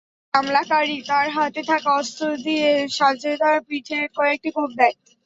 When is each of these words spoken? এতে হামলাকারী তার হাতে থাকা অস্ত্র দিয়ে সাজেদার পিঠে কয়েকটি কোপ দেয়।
এতে 0.03 0.07
হামলাকারী 0.33 0.97
তার 1.09 1.27
হাতে 1.35 1.61
থাকা 1.69 1.89
অস্ত্র 1.99 2.23
দিয়ে 2.45 2.67
সাজেদার 2.97 3.57
পিঠে 3.67 3.99
কয়েকটি 4.17 4.49
কোপ 4.55 4.69
দেয়। 4.79 4.95